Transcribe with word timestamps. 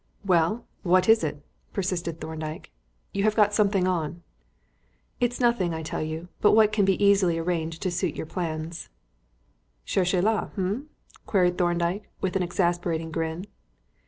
"Well, 0.25 0.65
what 0.81 1.07
is 1.07 1.23
it?" 1.23 1.45
persisted 1.73 2.19
Thorndyke. 2.19 2.71
"You 3.13 3.21
have 3.23 3.35
got 3.35 3.53
something 3.53 3.87
on." 3.87 4.23
"It 5.19 5.31
is 5.33 5.39
nothing, 5.39 5.75
I 5.75 5.83
tell 5.83 6.01
you, 6.01 6.27
but 6.41 6.53
what 6.53 6.71
can 6.71 6.85
be 6.85 6.97
quite 6.97 7.05
easily 7.05 7.37
arranged 7.37 7.83
to 7.83 7.91
suit 7.91 8.15
your 8.15 8.25
plans." 8.25 8.89
"Cherchez 9.85 10.23
la 10.23 10.47
h'm?" 10.55 10.89
queried 11.27 11.59
Thorndyke, 11.59 12.09
with 12.19 12.35
an 12.35 12.41
exasperating 12.41 13.11
grin. 13.11 13.45